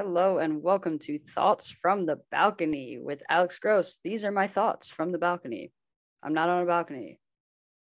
[0.00, 3.98] Hello and welcome to Thoughts from the Balcony with Alex Gross.
[4.04, 5.72] These are my thoughts from the balcony.
[6.22, 7.18] I'm not on a balcony,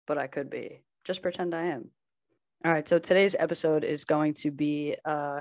[0.06, 0.82] but I could be.
[1.04, 1.90] Just pretend I am.
[2.64, 5.40] All right, so today's episode is going to be uh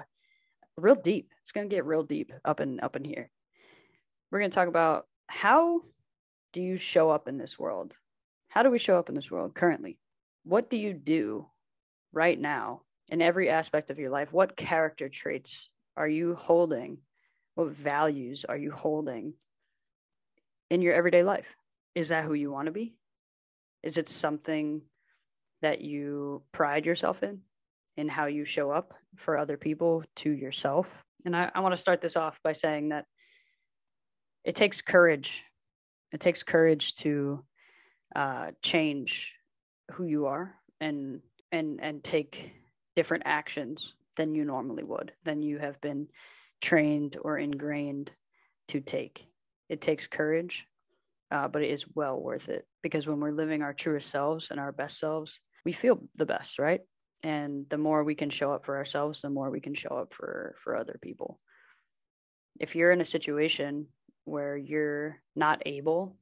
[0.76, 1.30] real deep.
[1.44, 3.30] It's going to get real deep up and up in here.
[4.32, 5.82] We're going to talk about how
[6.52, 7.94] do you show up in this world?
[8.48, 10.00] How do we show up in this world currently?
[10.46, 11.46] What do you do
[12.12, 14.34] right now in every aspect of your life?
[14.34, 17.00] What character traits are you holding?
[17.56, 19.34] What values are you holding
[20.70, 21.56] in your everyday life?
[21.94, 22.96] Is that who you want to be?
[23.84, 24.82] Is it something
[25.62, 27.40] that you pride yourself in,
[27.96, 31.06] in how you show up for other people to yourself?
[31.24, 33.06] And I, I want to start this off by saying that
[34.44, 35.44] it takes courage.
[36.12, 37.44] It takes courage to
[38.16, 39.34] uh, change
[39.92, 41.22] who you are and
[41.52, 42.52] and and take
[42.96, 46.08] different actions than you normally would, than you have been
[46.62, 48.12] trained or ingrained
[48.70, 49.26] to take.
[49.70, 50.66] It takes courage,
[51.32, 54.60] uh, but it is well worth it because when we're living our truest selves and
[54.60, 56.82] our best selves, we feel the best, right?
[57.24, 60.14] And the more we can show up for ourselves, the more we can show up
[60.14, 61.40] for for other people.
[62.60, 63.88] If you're in a situation
[64.26, 66.18] where you're not able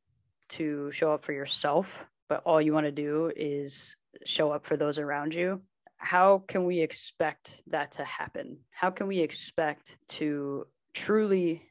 [0.50, 4.78] to show up for yourself, but all you want to do is show up for
[4.78, 5.62] those around you,
[6.04, 8.58] how can we expect that to happen?
[8.72, 11.64] How can we expect to truly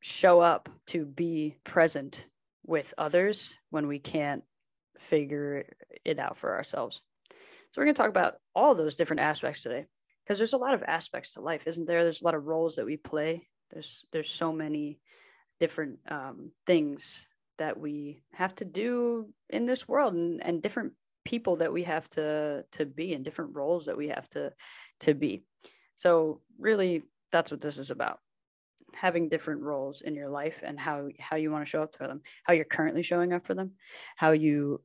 [0.00, 2.26] show up to be present
[2.66, 4.42] with others when we can't
[4.98, 5.64] figure
[6.04, 7.00] it out for ourselves?
[7.70, 9.86] So, we're going to talk about all those different aspects today
[10.24, 12.02] because there's a lot of aspects to life, isn't there?
[12.02, 13.46] There's a lot of roles that we play.
[13.70, 14.98] There's there's so many
[15.60, 17.24] different um, things
[17.58, 22.08] that we have to do in this world and, and different people that we have
[22.10, 24.52] to to be in different roles that we have to
[25.00, 25.44] to be.
[25.96, 27.02] So really
[27.32, 28.20] that's what this is about
[28.94, 32.06] having different roles in your life and how how you want to show up for
[32.06, 33.72] them how you're currently showing up for them
[34.16, 34.80] how you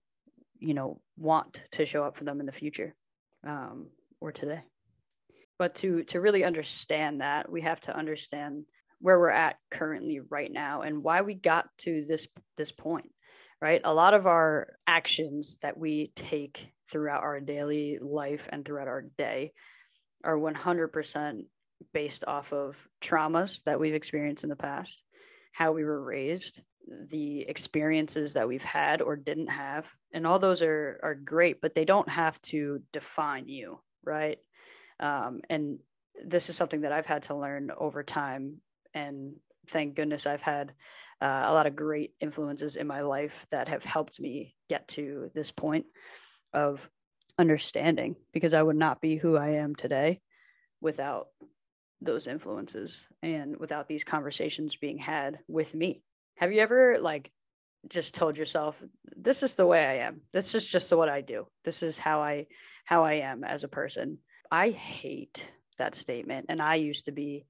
[0.60, 2.96] you know want to show up for them in the future
[3.46, 3.88] um,
[4.20, 4.62] or today.
[5.60, 8.66] But to to really understand that we have to understand
[9.00, 13.12] where we're at currently right now and why we got to this this point
[13.62, 13.82] right?
[13.84, 19.06] A lot of our actions that we take throughout our daily life and throughout our
[19.18, 19.54] day
[20.24, 21.42] are 100%
[21.94, 25.04] based off of traumas that we've experienced in the past,
[25.52, 26.62] how we were raised,
[27.10, 29.90] the experiences that we've had or didn't have.
[30.14, 34.38] And all those are, are great, but they don't have to define you, right?
[35.00, 35.80] Um, and
[36.24, 38.58] this is something that I've had to learn over time.
[38.94, 39.36] And
[39.68, 40.74] thank goodness I've had
[41.24, 45.32] uh, a lot of great influences in my life that have helped me get to
[45.34, 45.86] this point
[46.54, 46.90] of
[47.40, 50.20] understanding because I would not be who I am today
[50.82, 51.28] without
[52.02, 56.04] those influences and without these conversations being had with me.
[56.36, 57.32] Have you ever like
[57.90, 58.84] just told yourself
[59.16, 60.22] this is the way I am.
[60.32, 61.48] This is just what I do.
[61.64, 62.48] This is how I
[62.86, 64.20] how I am as a person.
[64.52, 67.46] I hate that statement and I used to be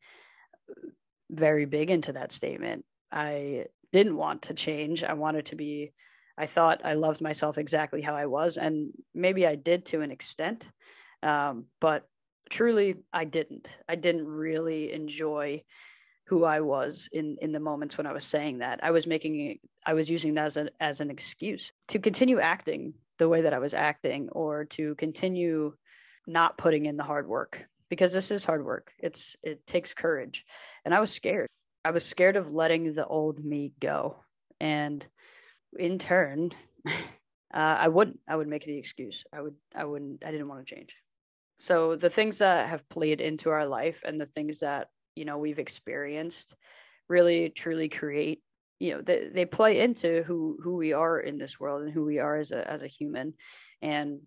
[1.30, 2.86] very big into that statement.
[3.14, 5.04] I didn't want to change.
[5.04, 5.94] I wanted to be,
[6.38, 8.58] I thought I loved myself exactly how I was.
[8.58, 10.68] And maybe I did to an extent.
[11.22, 12.08] Um, but
[12.50, 13.70] truly, I didn't.
[13.88, 15.64] I didn't really enjoy
[16.26, 18.80] who I was in in the moments when I was saying that.
[18.84, 22.94] I was making I was using that as an as an excuse to continue acting
[23.20, 25.74] the way that I was acting or to continue
[26.26, 28.92] not putting in the hard work because this is hard work.
[29.00, 30.46] It's it takes courage.
[30.86, 31.50] And I was scared.
[31.86, 34.18] I was scared of letting the old me go.
[34.60, 35.06] And
[35.78, 36.52] in turn,
[36.88, 36.92] uh,
[37.54, 38.20] I wouldn't.
[38.28, 39.24] I would make the excuse.
[39.34, 39.56] I would.
[39.76, 40.24] I wouldn't.
[40.26, 40.96] I didn't want to change.
[41.60, 45.38] So the things that have played into our life and the things that you know
[45.38, 46.56] we've experienced
[47.08, 48.42] really truly create
[48.80, 52.04] you know they, they play into who who we are in this world and who
[52.04, 53.34] we are as a as a human
[53.82, 54.20] and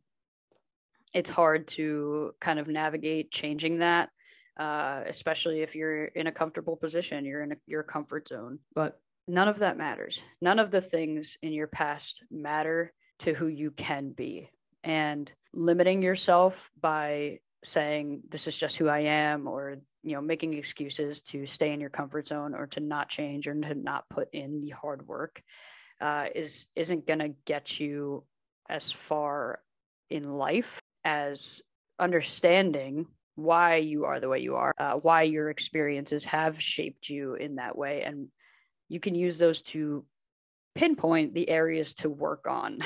[1.13, 4.11] it's hard to kind of navigate changing that
[4.57, 8.59] uh, especially if you're in a comfortable position, you're in a, your comfort zone.
[8.75, 8.99] But
[9.29, 10.23] none of that matters.
[10.41, 14.51] None of the things in your past matter to who you can be.
[14.85, 20.55] And limiting yourself by saying this is just who I am or you know making
[20.55, 24.29] excuses to stay in your comfort zone or to not change or to not put
[24.33, 25.43] in the hard work
[26.01, 28.25] uh, is isn't going to get you
[28.69, 29.61] as far
[30.11, 31.61] in life as
[31.99, 33.07] understanding
[33.37, 37.57] why you are the way you are, uh, why your experiences have shaped you in
[37.57, 38.03] that way.
[38.03, 38.29] And
[38.89, 40.05] you can use those to
[40.75, 42.81] pinpoint the areas to work on.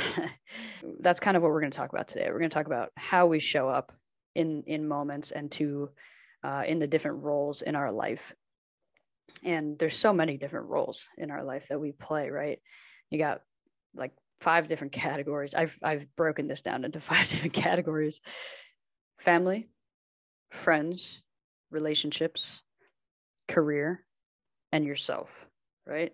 [1.01, 2.27] That's kind of what we're going to talk about today.
[2.31, 3.93] We're going to talk about how we show up
[4.35, 5.91] in in moments and to
[6.45, 8.33] uh, in the different roles in our life
[9.45, 12.61] And there's so many different roles in our life that we play, right?
[13.11, 13.43] You got
[13.95, 15.55] like five different categories.
[15.55, 18.21] I've I've broken this down into five different categories.
[19.19, 19.69] Family,
[20.51, 21.23] friends,
[21.71, 22.63] relationships,
[23.49, 24.05] career,
[24.73, 25.47] and yourself,
[25.87, 26.13] right?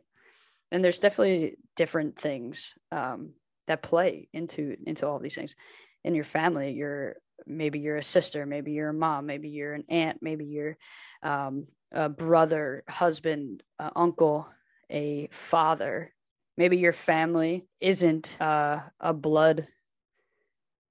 [0.73, 3.35] And there's definitely different things um,
[3.67, 5.57] that play into into all these things.
[6.05, 7.17] In your family, you're
[7.47, 10.77] maybe you're a sister, maybe you're a mom, maybe you're an aunt, maybe you're
[11.23, 14.49] um, a brother, husband, uh, uncle,
[14.91, 16.13] a father.
[16.57, 19.69] Maybe your family isn't uh, a blood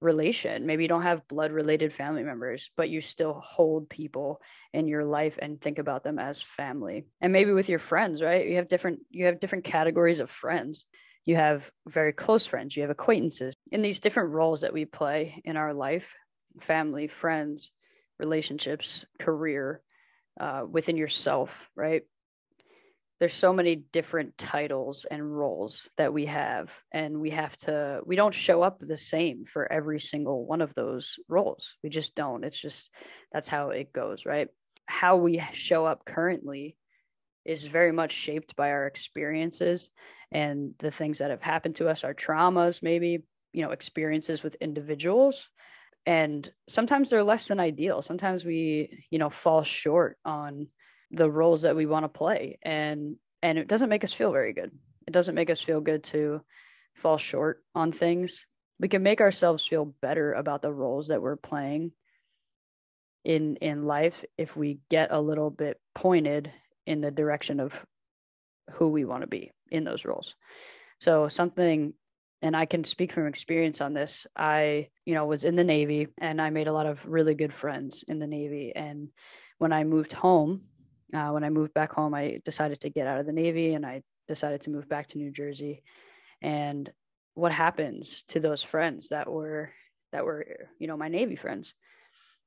[0.00, 0.66] relation.
[0.66, 4.40] Maybe you don't have blood related family members, but you still hold people
[4.72, 7.06] in your life and think about them as family.
[7.20, 8.46] And maybe with your friends, right?
[8.46, 10.84] You have different you have different categories of friends.
[11.24, 13.54] You have very close friends, you have acquaintances.
[13.72, 16.14] In these different roles that we play in our life,
[16.60, 17.72] family, friends,
[18.18, 19.82] relationships, career,
[20.38, 22.02] uh, within yourself, right?
[23.18, 28.16] There's so many different titles and roles that we have and we have to we
[28.16, 31.76] don't show up the same for every single one of those roles.
[31.82, 32.44] We just don't.
[32.44, 32.92] It's just
[33.32, 34.48] that's how it goes right?
[34.86, 36.76] How we show up currently
[37.44, 39.90] is very much shaped by our experiences
[40.30, 43.22] and the things that have happened to us our traumas maybe
[43.52, 45.48] you know experiences with individuals.
[46.04, 48.02] And sometimes they're less than ideal.
[48.02, 50.68] Sometimes we you know fall short on
[51.10, 54.52] the roles that we want to play and and it doesn't make us feel very
[54.52, 54.70] good
[55.06, 56.40] it doesn't make us feel good to
[56.94, 58.46] fall short on things
[58.78, 61.92] we can make ourselves feel better about the roles that we're playing
[63.24, 66.50] in in life if we get a little bit pointed
[66.86, 67.84] in the direction of
[68.72, 70.34] who we want to be in those roles
[70.98, 71.92] so something
[72.42, 74.26] and I can speak from experience on this.
[74.36, 77.52] I, you know, was in the Navy and I made a lot of really good
[77.52, 78.72] friends in the Navy.
[78.74, 79.08] And
[79.58, 80.62] when I moved home,
[81.14, 83.86] uh, when I moved back home, I decided to get out of the Navy and
[83.86, 85.82] I decided to move back to New Jersey.
[86.42, 86.90] And
[87.34, 89.70] what happens to those friends that were
[90.12, 90.46] that were
[90.78, 91.74] you know my Navy friends?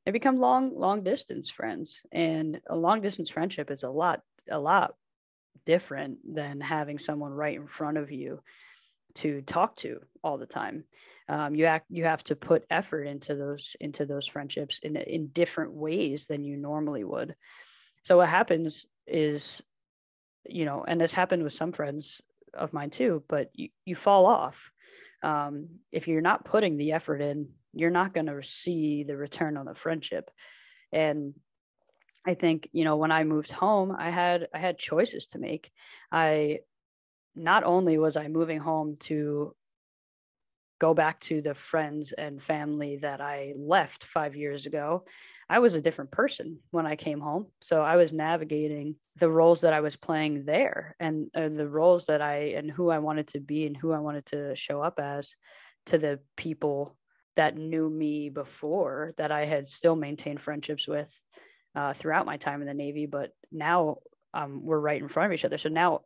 [0.06, 4.60] They become long long distance friends, and a long distance friendship is a lot a
[4.60, 4.96] lot
[5.66, 8.42] different than having someone right in front of you
[9.16, 10.84] to talk to all the time.
[11.28, 15.28] Um, you act you have to put effort into those into those friendships in in
[15.28, 17.36] different ways than you normally would.
[18.10, 19.62] So what happens is,
[20.44, 22.24] you know, and this happened with some friends
[22.56, 24.72] of mine too, but you, you fall off.
[25.22, 29.58] Um, if you're not putting the effort in, you're not going to see the return
[29.58, 30.32] on the friendship.
[30.92, 31.36] And
[32.26, 35.70] I think, you know, when I moved home, I had, I had choices to make.
[36.12, 36.62] I,
[37.36, 39.56] not only was I moving home to
[40.80, 45.06] go back to the friends and family that I left five years ago,
[45.50, 47.48] I was a different person when I came home.
[47.62, 52.06] So I was navigating the roles that I was playing there and uh, the roles
[52.06, 55.00] that I and who I wanted to be and who I wanted to show up
[55.00, 55.36] as
[55.88, 56.96] to the people
[57.36, 61.12] that knew me before that I had still maintained friendships with
[61.75, 63.06] uh, throughout my time in the Navy.
[63.06, 63.98] But now
[64.34, 65.58] um, we're right in front of each other.
[65.58, 66.02] So now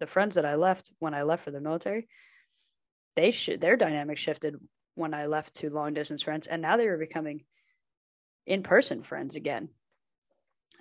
[0.00, 2.08] the friends that I left when I left for the military,
[3.16, 4.56] they should their dynamic shifted
[4.94, 7.44] when I left to long distance friends, and now they were becoming
[8.46, 9.68] in person friends again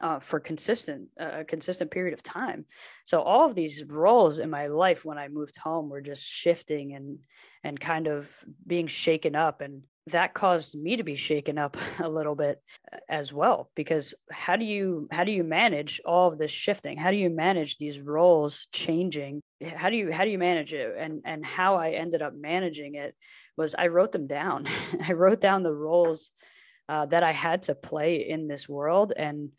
[0.02, 2.66] uh, for consistent uh, a consistent period of time.
[3.06, 6.96] So all of these roles in my life when I moved home were just shifting
[6.96, 7.20] and
[7.64, 8.34] and kind of
[8.66, 12.62] being shaken up and that caused me to be shaken up a little bit
[13.08, 16.98] as well because how do you how do you manage all of this shifting?
[16.98, 19.42] How do you manage these roles changing?
[19.76, 20.96] How do you how do you manage it?
[20.98, 23.16] And and how i ended up managing it
[23.58, 24.68] was i wrote them down.
[25.08, 26.32] I wrote down the roles
[26.90, 29.52] uh, that I had to play in this world and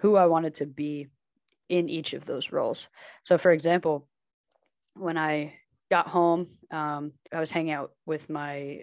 [0.00, 1.06] who I wanted to be
[1.68, 2.88] in each of those roles.
[3.22, 4.08] So, for example,
[4.94, 5.54] when I
[5.90, 8.80] got home, um, I was hanging out with my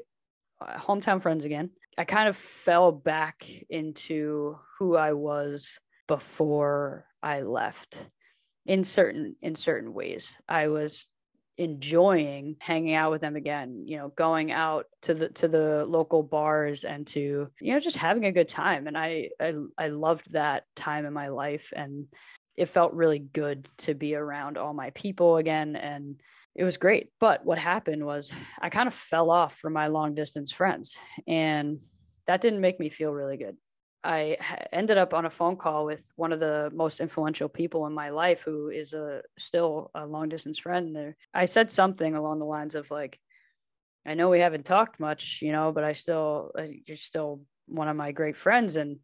[0.62, 1.72] Uh, hometown friends again.
[1.98, 8.06] I kind of fell back into who I was before I left
[8.66, 10.38] in certain in certain ways.
[10.48, 11.08] I was
[11.58, 16.24] enjoying hanging out with them again you know going out to the to the local
[16.24, 20.32] bars and to you know just having a good time and I, I i loved
[20.32, 22.08] that time in my life and
[22.56, 26.22] it felt really good to be around all my people again and
[26.56, 28.32] it was great but what happened was
[28.62, 31.80] i kind of fell off from my long distance friends and
[32.28, 33.58] that didn't make me feel really good
[34.04, 34.38] I
[34.72, 38.10] ended up on a phone call with one of the most influential people in my
[38.10, 40.96] life, who is a still a long distance friend.
[40.96, 43.20] There, I said something along the lines of like,
[44.06, 47.88] "I know we haven't talked much, you know, but I still, uh, you're still one
[47.88, 48.98] of my great friends." And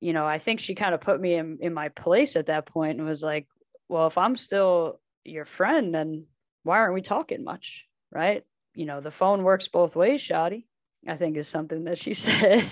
[0.00, 2.66] you know, I think she kind of put me in in my place at that
[2.66, 3.46] point and was like,
[3.88, 6.26] well, if I'm still your friend, then
[6.62, 7.86] why aren't we talking much?
[8.12, 8.44] Right.
[8.74, 10.66] You know, the phone works both ways, Shoddy,
[11.06, 12.68] I think is something that she said.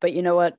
[0.00, 0.56] but you know what?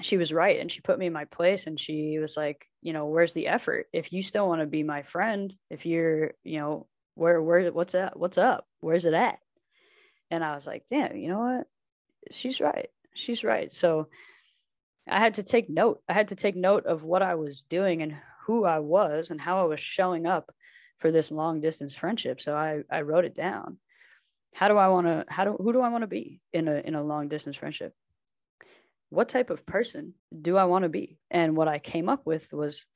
[0.00, 0.58] She was right.
[0.58, 3.48] And she put me in my place and she was like, you know, where's the
[3.48, 3.88] effort?
[3.92, 7.92] If you still want to be my friend, if you're, you know, where, where, what's
[7.92, 8.18] that?
[8.18, 8.66] What's up?
[8.80, 9.38] Where's it at?
[10.30, 11.66] And I was like, damn, you know what?
[12.30, 12.88] She's right.
[13.14, 13.70] She's right.
[13.70, 14.08] So
[15.06, 16.00] I had to take note.
[16.08, 19.40] I had to take note of what I was doing and who I was and
[19.40, 20.52] how I was showing up
[21.02, 22.40] for this long distance friendship.
[22.40, 23.78] So I, I wrote it down.
[24.54, 26.74] How do I want to, how do, who do I want to be in a,
[26.74, 27.92] in a long distance friendship?
[29.10, 31.18] What type of person do I want to be?
[31.28, 32.86] And what I came up with was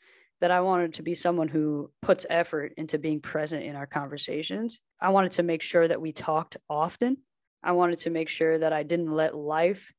[0.41, 4.79] that I wanted to be someone who puts effort into being present in our conversations.
[5.01, 7.17] I wanted to make sure that we talked often.
[7.61, 9.93] I wanted to make sure that I didn't let life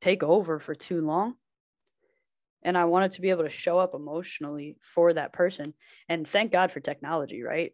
[0.00, 1.34] take over for too long
[2.62, 5.74] and I wanted to be able to show up emotionally for that person.
[6.08, 7.72] And thank God for technology, right?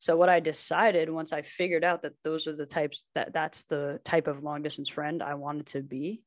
[0.00, 3.64] So what I decided once I figured out that those are the types that that's
[3.64, 6.22] the type of long distance friend I wanted to be,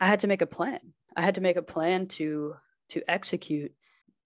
[0.00, 0.80] I had to make a plan.
[1.16, 2.54] I had to make a plan to
[2.90, 3.72] to execute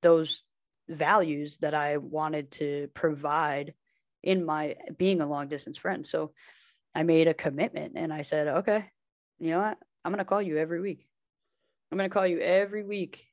[0.03, 0.43] those
[0.89, 3.75] values that I wanted to provide
[4.23, 6.07] in my being a long distance friend.
[6.07, 6.33] So
[6.95, 8.91] I made a commitment and I said, okay,
[9.39, 9.79] you know what?
[10.05, 11.07] I'm going to call you every week.
[11.93, 13.27] I'm going to call you every week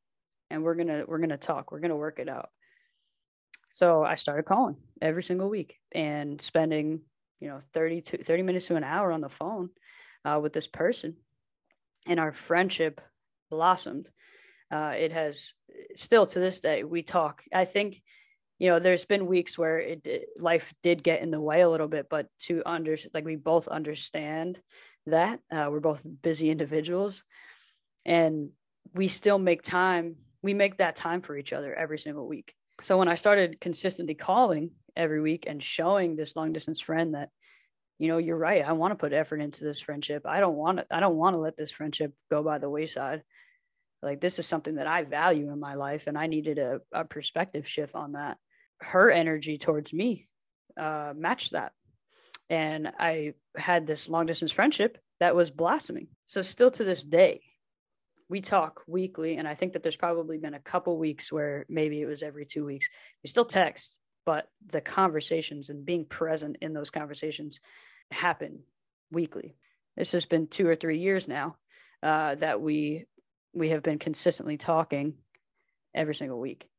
[0.50, 1.72] and we're going to we're going to talk.
[1.72, 2.50] We're going to work it out.
[3.70, 7.00] So I started calling every single week and spending,
[7.40, 9.70] you know, 30 to 30 minutes to an hour on the phone
[10.26, 11.16] uh, with this person.
[12.06, 13.00] And our friendship
[13.50, 14.10] blossomed.
[14.70, 15.54] Uh, it has
[15.96, 17.44] still to this day, we talk.
[17.54, 18.02] I think,
[18.58, 21.70] you know, there's been weeks where it, it life did get in the way a
[21.70, 24.60] little bit, but to under like we both understand
[25.06, 27.24] that uh, we're both busy individuals
[28.06, 28.50] and
[28.94, 32.54] we still make time we make that time for each other every single week.
[32.82, 37.30] So when i started consistently calling every week and showing this long distance friend that
[37.98, 40.26] you know you're right i want to put effort into this friendship.
[40.26, 43.24] I don't want to i don't want to let this friendship go by the wayside.
[44.02, 47.04] Like this is something that i value in my life and i needed a, a
[47.06, 48.38] perspective shift on that.
[48.80, 50.28] Her energy towards me
[50.80, 51.74] uh, matched that.
[52.50, 56.08] And i had this long distance friendship that was blossoming.
[56.28, 57.42] So still to this day
[58.30, 62.02] we talk weekly and i think that there's probably been a couple weeks where maybe
[62.02, 62.90] it was every two weeks
[63.24, 67.60] we still text but the conversations and being present in those conversations
[68.12, 68.60] happen
[69.12, 69.56] weekly.
[69.98, 71.56] This has been two or three years now
[72.04, 73.06] uh, that we
[73.54, 75.16] we have been consistently talking
[75.96, 76.70] every single week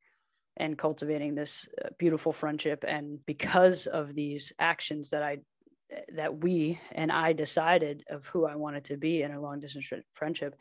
[0.56, 2.84] and cultivating this uh, beautiful friendship.
[2.86, 5.38] And because of these actions that i
[6.14, 9.92] that we and i decided of who i wanted to be in a long distance
[10.14, 10.54] friendship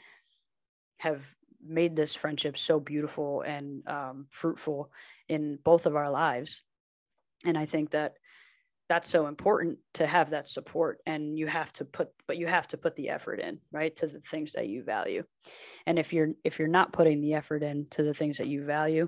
[1.00, 1.26] have
[1.66, 4.92] made this friendship so beautiful and um, fruitful
[5.28, 6.64] in both of our lives.
[7.46, 8.14] And I think that
[8.90, 12.68] that's so important to have that support and you have to put but you have
[12.68, 15.24] to put the effort in right to the things that you value
[15.86, 18.66] and if you're if you're not putting the effort in to the things that you
[18.66, 19.08] value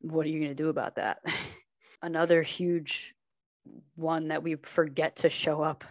[0.00, 1.18] what are you going to do about that
[2.02, 3.14] another huge
[3.94, 5.84] one that we forget to show up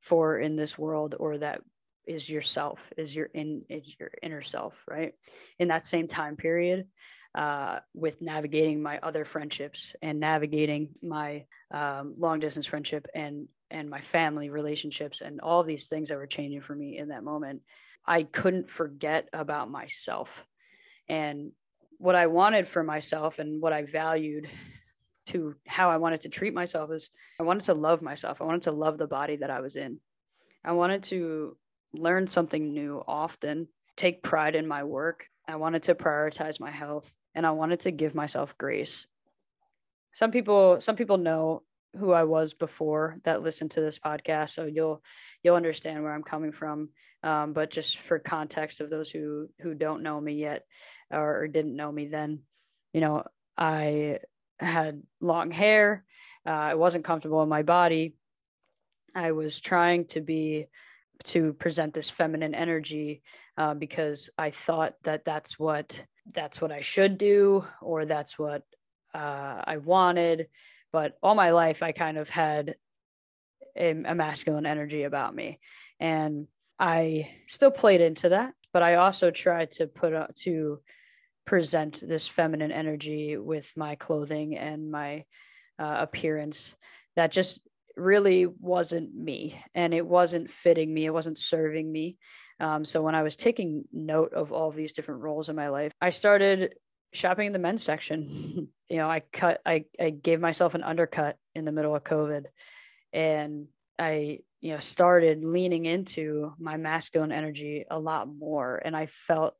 [0.00, 1.60] for in this world or that
[2.10, 5.14] is yourself is your in is your inner self right?
[5.58, 6.86] In that same time period
[7.34, 13.88] uh, with navigating my other friendships and navigating my um, long distance friendship and and
[13.88, 17.62] my family relationships and all these things that were changing for me in that moment
[18.04, 20.44] i couldn't forget about myself.
[21.08, 21.52] And
[21.98, 24.48] what i wanted for myself and what i valued
[25.26, 28.42] to how i wanted to treat myself is i wanted to love myself.
[28.42, 30.00] I wanted to love the body that i was in.
[30.64, 31.56] I wanted to
[31.92, 35.26] learn something new often, take pride in my work.
[35.46, 39.06] I wanted to prioritize my health and I wanted to give myself grace.
[40.12, 41.62] Some people some people know
[41.98, 45.02] who I was before that listened to this podcast, so you'll
[45.42, 46.90] you'll understand where I'm coming from.
[47.22, 50.64] Um, but just for context of those who who don't know me yet
[51.10, 52.40] or, or didn't know me then,
[52.92, 53.24] you know,
[53.56, 54.18] I
[54.58, 56.04] had long hair.
[56.46, 58.14] Uh, I wasn't comfortable in my body.
[59.14, 60.66] I was trying to be
[61.24, 63.22] to present this feminine energy
[63.56, 68.62] uh, because I thought that that's what that's what I should do or that's what
[69.14, 70.48] uh, I wanted.
[70.92, 72.74] But all my life, I kind of had
[73.76, 75.60] a, a masculine energy about me,
[75.98, 76.46] and
[76.78, 78.54] I still played into that.
[78.72, 80.80] But I also tried to put uh, to
[81.46, 85.24] present this feminine energy with my clothing and my
[85.78, 86.76] uh, appearance
[87.16, 87.60] that just
[88.00, 92.16] really wasn't me and it wasn't fitting me it wasn't serving me
[92.58, 95.68] um, so when i was taking note of all of these different roles in my
[95.68, 96.74] life i started
[97.12, 98.68] shopping in the men's section.
[98.88, 102.44] you know, I cut, I, I gave myself an undercut in the middle of COVID
[103.12, 103.66] and
[103.98, 109.54] I, you know, started leaning into my masculine energy a lot more and I felt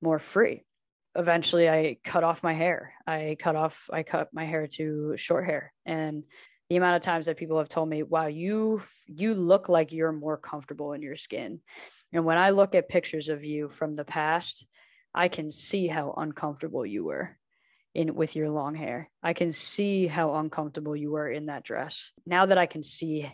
[0.00, 0.64] more free.
[1.14, 2.94] Eventually I cut off my hair.
[3.06, 6.24] I cut off, I cut my hair to short hair and
[6.68, 10.12] the amount of times that people have told me, wow, you, you look like you're
[10.12, 11.60] more comfortable in your skin.
[12.12, 14.66] And when I look at pictures of you from the past,
[15.14, 17.36] I can see how uncomfortable you were
[17.94, 19.10] in with your long hair.
[19.22, 22.12] I can see how uncomfortable you were in that dress.
[22.26, 23.30] Now that I can see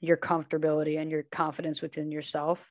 [0.00, 2.70] your comfortability and your confidence within yourself,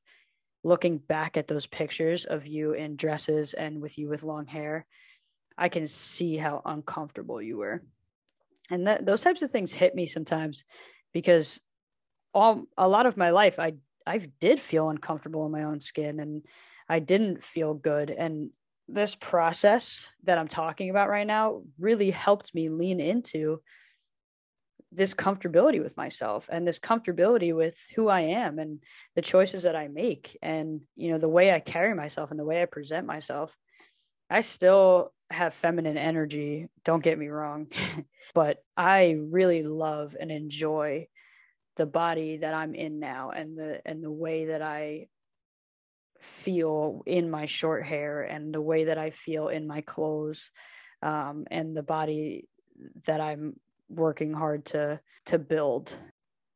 [0.63, 4.85] looking back at those pictures of you in dresses and with you with long hair,
[5.57, 7.83] I can see how uncomfortable you were.
[8.69, 10.65] And those types of things hit me sometimes
[11.13, 11.59] because
[12.33, 13.73] all a lot of my life I
[14.05, 16.45] I did feel uncomfortable in my own skin and
[16.87, 18.09] I didn't feel good.
[18.09, 18.49] And
[18.87, 23.61] this process that I'm talking about right now really helped me lean into
[24.91, 28.83] this comfortability with myself and this comfortability with who I am and
[29.15, 32.45] the choices that I make and you know the way I carry myself and the
[32.45, 33.55] way I present myself.
[34.31, 37.67] I still have feminine energy, don't get me wrong,
[38.33, 41.07] but I really love and enjoy
[41.75, 45.07] the body that I'm in now and the and the way that I
[46.19, 50.51] feel in my short hair and the way that I feel in my clothes
[51.01, 52.47] um, and the body
[53.05, 53.55] that I'm
[53.89, 55.93] working hard to to build.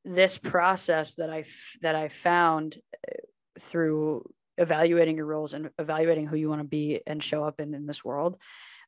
[0.06, 1.46] This process that I
[1.82, 2.78] that I found
[3.08, 3.14] uh,
[3.60, 7.74] through evaluating your roles and evaluating who you want to be and show up in
[7.74, 8.38] in this world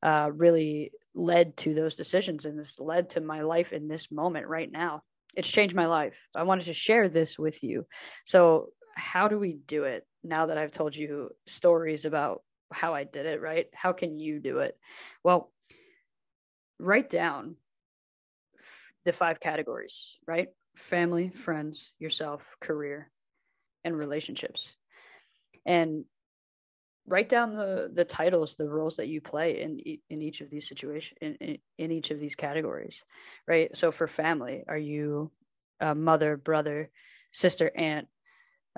[0.04, 4.48] uh, really led to those decisions and this led to my life in this moment
[4.48, 5.02] right now
[5.36, 6.28] it's changed my life.
[6.36, 7.86] I wanted to share this with you.
[8.26, 12.42] So, how do we do it now that I've told you stories about
[12.72, 13.68] how I did it, right?
[13.74, 14.78] How can you do it?
[15.24, 15.52] Well,
[16.80, 17.58] write down
[19.04, 20.48] the five categories, right?
[20.78, 23.12] Family, friends, yourself, career,
[23.84, 24.76] and relationships.
[25.66, 26.06] And
[27.08, 30.68] write down the the titles the roles that you play in in each of these
[30.68, 33.04] situations in, in, in each of these categories
[33.48, 33.76] right?
[33.78, 35.32] So for family are you
[35.80, 36.90] a mother brother
[37.32, 38.08] sister aunt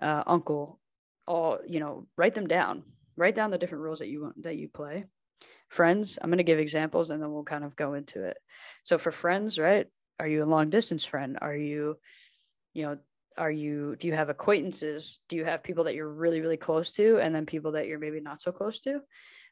[0.02, 0.80] uh, uncle?
[1.28, 2.84] All you know write them down.
[3.16, 5.06] Write down the different roles that you want that you play.
[5.70, 8.38] Friends i'm going to give examples and then we'll kind of go into it.
[8.84, 9.88] So for friends right
[10.20, 11.38] are you a long distance friend?
[11.42, 11.98] Are you
[12.74, 12.98] you know
[13.38, 15.20] are you do you have acquaintances?
[15.30, 18.00] Do you have people that you're really really close to and then people that you're
[18.00, 19.02] maybe not so close to?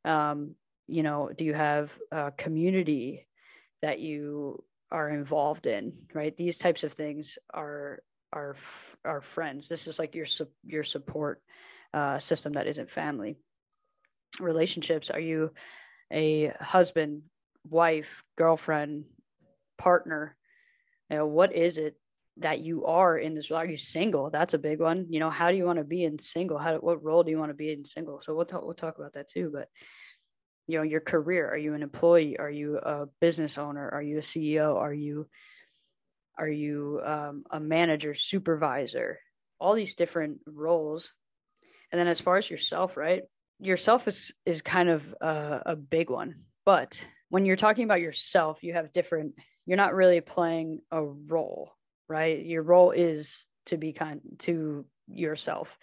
[0.04, 0.56] Um,
[0.88, 3.28] you know do you have a community
[3.82, 6.36] that you are involved in right?
[6.36, 8.00] These types of things are
[8.34, 8.56] are
[9.04, 9.68] are friends.
[9.68, 10.28] This is like your
[10.66, 11.42] your support
[11.94, 13.38] uh, system that isn't family.
[14.40, 15.52] Relationships are you
[16.12, 17.24] a husband
[17.68, 19.06] wife girlfriend
[19.78, 20.36] partner?
[21.10, 21.96] You know what is it
[22.38, 24.30] that you are in this are you single?
[24.30, 26.58] That's a big one you know how do you want to be in single?
[26.58, 28.22] How what role do you want to be in single?
[28.22, 29.70] So we'll talk we'll talk about that too but
[30.68, 32.38] you know your career are you an employee?
[32.38, 33.90] Are you a business owner?
[33.90, 35.28] Are you a ceo are you
[36.38, 39.20] are you um, a manager supervisor?
[39.58, 41.14] All these different roles.
[41.92, 43.24] And then as far as yourself right
[43.60, 48.64] yourself is is kind of a, a big one but when you're talking about yourself
[48.64, 51.72] you have different you're not really playing a role
[52.08, 52.44] right?
[52.46, 55.78] Your role is to be kind to yourself.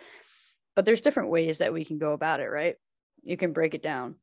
[0.74, 2.76] But there's different ways that we can go about it, right?
[3.22, 4.16] You can break it down.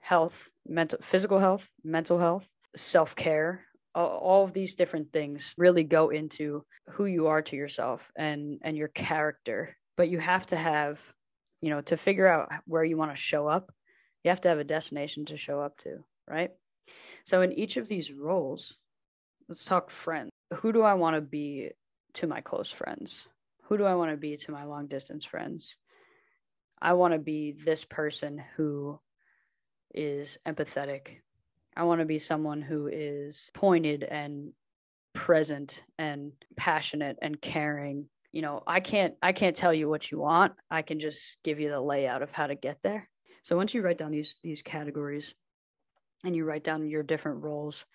[0.00, 6.64] Health, mental physical health, mental health, self-care, all of these different things really go into
[6.90, 9.76] who you are to yourself and and your character.
[9.96, 11.00] But you have to have,
[11.60, 13.70] you know, to figure out where you want to show up,
[14.24, 16.50] you have to have a destination to show up to, right?
[17.26, 18.76] So in each of these roles,
[19.48, 21.70] let's talk friends who do I want to be
[22.14, 23.26] to my close friends?
[23.64, 25.76] Who do I want to be to my long distance friends?
[26.80, 29.00] I want to be this person who
[29.94, 31.18] is empathetic.
[31.76, 34.52] I want to be someone who is pointed and
[35.14, 38.08] present and passionate and caring.
[38.32, 40.54] You know, I can't I can't tell you what you want.
[40.70, 43.08] I can just give you the layout of how to get there.
[43.44, 45.34] So once you write down these these categories
[46.24, 47.86] and you write down your different roles,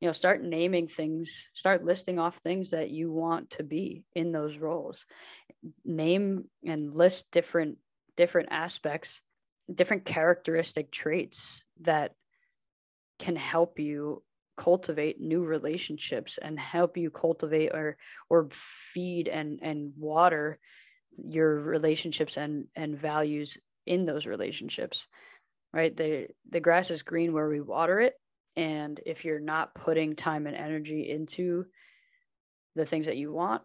[0.00, 4.32] you know start naming things start listing off things that you want to be in
[4.32, 5.06] those roles
[5.84, 7.78] name and list different
[8.16, 9.20] different aspects
[9.72, 12.12] different characteristic traits that
[13.18, 14.22] can help you
[14.56, 17.96] cultivate new relationships and help you cultivate or
[18.30, 20.58] or feed and and water
[21.16, 25.06] your relationships and and values in those relationships
[25.72, 25.94] right?
[25.94, 28.14] The the grass is green where we water it,
[28.56, 31.66] and if you're not putting time and energy into
[32.74, 33.62] the things that you want,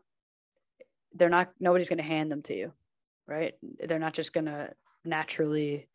[1.13, 2.73] they're not nobody's going to hand them to you,
[3.27, 3.53] right?
[3.79, 4.73] They're not just going to
[5.03, 5.87] naturally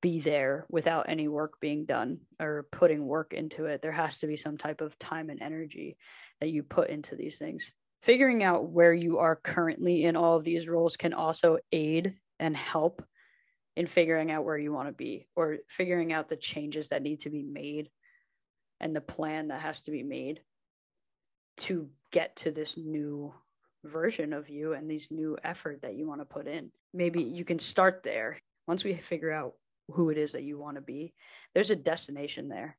[0.00, 3.82] be there without any work being done or putting work into it.
[3.82, 5.96] There has to be some type of time and energy
[6.40, 7.72] that you put into these things.
[8.02, 12.56] Figuring out where you are currently in all of these roles can also aid and
[12.56, 13.04] help
[13.76, 17.20] in figuring out where you want to be or figuring out the changes that need
[17.20, 17.88] to be made
[18.82, 20.40] and the plan that has to be made
[21.56, 23.32] to get to this new
[23.84, 26.70] version of you and these new effort that you want to put in.
[26.92, 28.38] Maybe you can start there.
[28.66, 29.54] Once we figure out
[29.90, 31.12] who it is that you want to be
[31.54, 32.76] there's a destination there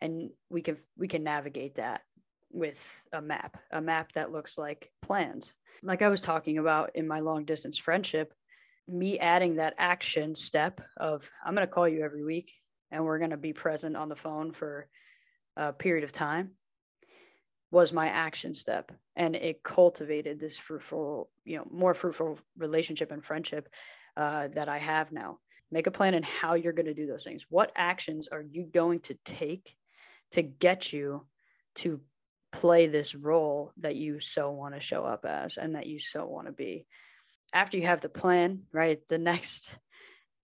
[0.00, 2.02] and we can we can navigate that
[2.52, 7.06] with a map a map that looks like plans like i was talking about in
[7.06, 8.32] my long distance friendship
[8.88, 12.52] me adding that action step of i'm going to call you every week
[12.90, 14.88] and we're going to be present on the phone for
[15.60, 16.52] a period of time
[17.70, 18.90] was my action step.
[19.14, 23.68] And it cultivated this fruitful you know more fruitful relationship and friendship
[24.16, 25.38] uh, that i have now.
[25.70, 27.46] Make a plan and how you're going to do those things.
[27.48, 29.76] What actions are you going to take
[30.32, 31.26] to get you
[31.76, 32.00] to
[32.50, 36.26] play this role that you so want to show up as and that you so
[36.26, 36.86] want to be?
[37.52, 39.78] After you have the plan right the next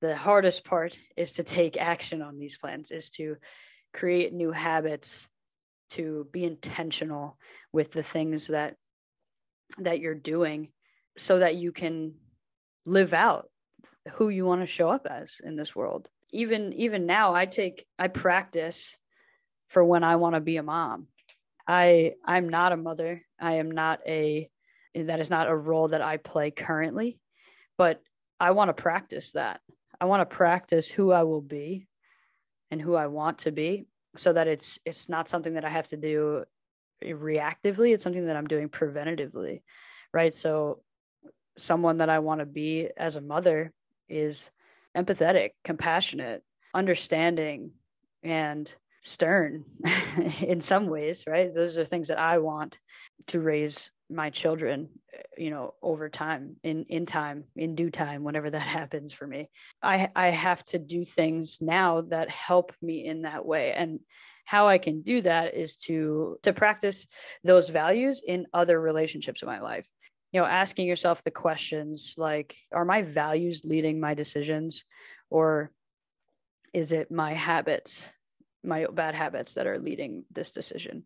[0.02, 3.37] the hardest part is to take action on these plans is to
[3.96, 5.26] create new habits
[5.88, 7.38] to be intentional
[7.72, 8.76] with the things that
[9.78, 10.68] that you're doing
[11.16, 12.14] so that you can
[12.85, 13.48] live out
[14.12, 16.09] who you want to show up as in this world.
[16.30, 18.96] Even even now i take i practice
[19.68, 21.06] for when i want to be a mom.
[21.66, 23.22] I i'm not a mother.
[23.40, 24.50] I am not a
[24.94, 27.18] that is not a role that i play currently
[27.76, 28.00] but
[28.40, 29.61] i want to practice that.
[30.00, 31.87] I want to practice who i will be
[32.70, 35.87] and who i want to be so that it's it's not something that i have
[35.87, 36.44] to do
[37.05, 37.92] reactively.
[37.92, 39.61] It's something that i'm doing preventatively
[40.12, 40.35] right?
[40.35, 40.81] So
[41.59, 43.72] someone that i want to be as a mother
[44.09, 44.50] is
[44.96, 46.42] empathetic, compassionate,
[46.74, 47.72] understanding,
[48.22, 48.72] and
[49.07, 49.64] stern
[50.40, 51.55] in some ways, right?
[51.55, 52.79] Those are things that I want
[53.29, 58.23] to raise my children eh, you know over time in in time in due time
[58.23, 59.49] whenever that happens for me.
[59.83, 63.73] I i have to do things now that help me in that way.
[63.73, 64.01] And
[64.45, 67.07] how i can do that is to to practice
[67.42, 69.88] those values in other relationships in my life.
[70.33, 74.85] You know asking yourself the questions like are my values leading my decisions
[75.31, 75.73] or
[76.73, 78.12] is it my habits
[78.66, 81.05] my bad habits that are leading this decision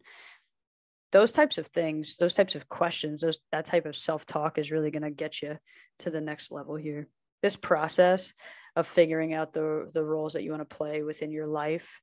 [1.12, 4.90] those types of things those types of questions those that type of self-talk is really
[4.90, 5.56] going to get you
[5.98, 7.08] to the next level here
[7.42, 8.32] this process
[8.76, 12.00] of figuring out the the roles that you want to play within your life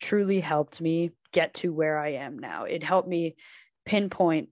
[0.00, 2.64] truly helped me get to where I am now.
[2.64, 3.36] It helped me
[3.84, 4.50] pinpoint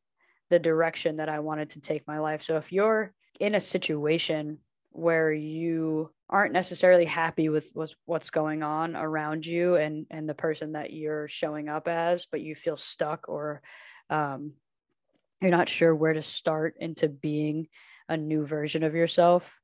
[0.50, 2.42] the direction that I wanted to take my life.
[2.42, 4.58] So if you're in a situation
[4.96, 10.34] where you aren't necessarily happy with, with what's going on around you and and the
[10.34, 13.62] person that you're showing up as, but you feel stuck or
[14.10, 14.52] um,
[15.40, 17.68] you're not sure where to start into being
[18.08, 19.58] a new version of yourself,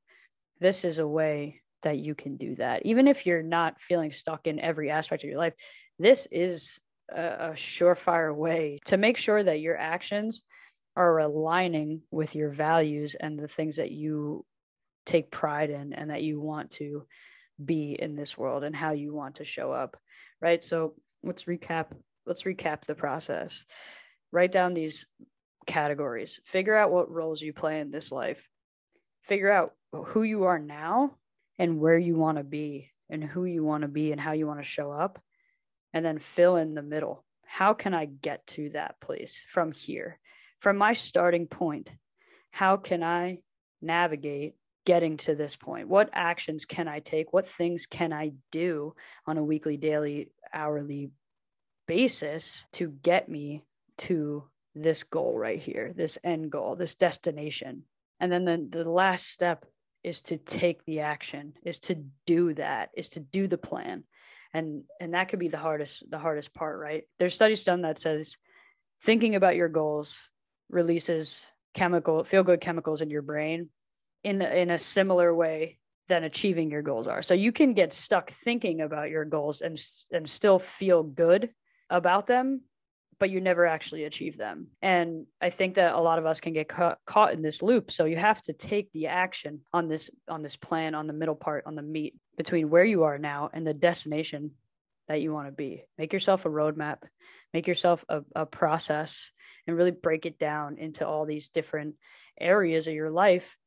[0.59, 2.85] this is a way that you can do that.
[2.85, 5.53] Even if you're not feeling stuck in every aspect of your life,
[5.97, 10.43] this is a, a surefire way to make sure that your actions
[10.95, 14.45] are aligning with your values and the things that you
[15.05, 17.05] take pride in and that you want to
[17.63, 19.97] be in this world and how you want to show up
[20.43, 20.63] right?
[20.63, 21.87] So let's recap
[22.27, 23.65] let's recap the process.
[24.31, 25.05] Write down these
[25.65, 26.39] categories.
[26.45, 28.47] Figure out what roles you play in this life.
[29.23, 31.15] Figure out who you are now
[31.57, 34.45] and where you want to be and who you want to be and how you
[34.45, 35.19] want to show up.
[35.93, 37.23] And then fill in the middle.
[37.45, 40.19] How can i get to that place from here?
[40.59, 41.89] From my starting point,
[42.51, 43.39] how can I
[43.81, 45.87] navigate getting to this point?
[45.87, 47.33] What actions can I take?
[47.33, 51.11] What things can I do on a weekly, daily, hourly
[51.87, 53.63] basis to get me
[53.99, 54.43] to
[54.75, 57.83] this goal right here, this end goal, this destination?
[58.19, 59.65] And then the, the last step
[60.03, 64.03] is to take the action, is to do that, is to do the plan.
[64.53, 67.03] And and that could be the hardest the hardest part, right?
[67.17, 68.37] There's studies done that says
[69.01, 70.19] thinking about your goals
[70.69, 71.43] releases
[71.73, 73.69] chemical feel good chemicals in your brain
[74.23, 77.21] in in a similar way than achieving your goals are.
[77.21, 79.77] So you can get stuck thinking about your goals and
[80.11, 81.49] and still feel good
[81.89, 82.61] about them,
[83.19, 84.67] but you never actually achieve them.
[84.81, 87.91] And I think that a lot of us can get ca- caught in this loop.
[87.91, 91.35] So you have to take the action on this on this plan on the middle
[91.35, 94.51] part on the meat between where you are now and the destination
[95.07, 95.83] that you want to be.
[95.97, 96.99] Make yourself a roadmap,
[97.53, 99.31] make yourself a, a process,
[99.67, 101.95] and really break it down into all these different
[102.39, 103.57] areas of your life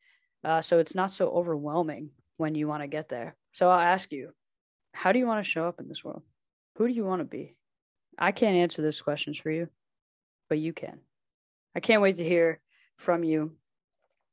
[0.44, 3.36] uh, so it's not so overwhelming when you want to get there.
[3.52, 4.30] So I'll ask you,
[4.92, 6.22] how do you want to show up in this world?
[6.76, 7.56] Who do you want to be?
[8.18, 9.68] I can't answer those questions for you,
[10.48, 11.00] but you can.
[11.74, 12.60] I can't wait to hear
[12.96, 13.52] from you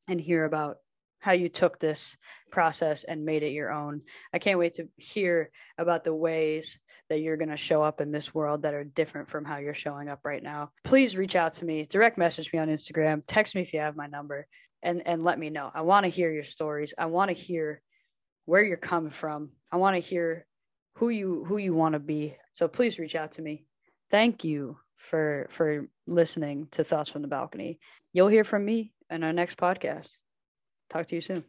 [0.07, 0.77] and hear about
[1.19, 2.17] how you took this
[2.51, 4.01] process and made it your own.
[4.33, 6.77] I can't wait to hear about the ways
[7.09, 9.73] that you're going to show up in this world that are different from how you're
[9.73, 10.71] showing up right now.
[10.83, 13.95] Please reach out to me, direct message me on Instagram, text me if you have
[13.95, 14.47] my number
[14.83, 15.71] and and let me know.
[15.73, 16.93] I want to hear your stories.
[16.97, 17.81] I want to hear
[18.45, 19.51] where you're coming from.
[19.71, 20.45] I want to hear
[20.95, 22.35] who you who you want to be.
[22.53, 23.65] So please reach out to me.
[24.11, 27.79] Thank you for for listening to Thoughts from the Balcony.
[28.11, 30.17] You'll hear from me in our next podcast.
[30.89, 31.43] Talk to you soon.